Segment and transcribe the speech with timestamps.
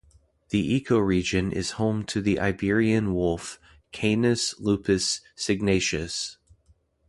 [0.49, 3.59] The ecoregion is home to the Iberian wolf
[3.91, 6.37] ("Canis lupus signatus").